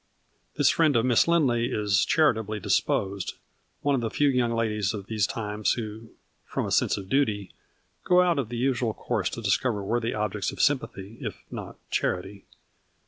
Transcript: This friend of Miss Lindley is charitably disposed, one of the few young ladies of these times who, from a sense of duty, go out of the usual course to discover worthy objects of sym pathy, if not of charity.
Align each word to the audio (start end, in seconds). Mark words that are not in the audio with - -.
This 0.55 0.71
friend 0.71 0.95
of 0.95 1.05
Miss 1.05 1.27
Lindley 1.27 1.67
is 1.71 2.05
charitably 2.05 2.59
disposed, 2.59 3.35
one 3.81 3.93
of 3.93 4.01
the 4.01 4.09
few 4.09 4.29
young 4.29 4.51
ladies 4.51 4.95
of 4.95 5.05
these 5.05 5.27
times 5.27 5.73
who, 5.73 6.09
from 6.43 6.65
a 6.65 6.71
sense 6.71 6.97
of 6.97 7.07
duty, 7.07 7.53
go 8.03 8.21
out 8.23 8.39
of 8.39 8.49
the 8.49 8.57
usual 8.57 8.95
course 8.95 9.29
to 9.29 9.43
discover 9.43 9.83
worthy 9.83 10.11
objects 10.15 10.51
of 10.51 10.59
sym 10.59 10.79
pathy, 10.79 11.21
if 11.23 11.43
not 11.51 11.75
of 11.75 11.89
charity. 11.91 12.45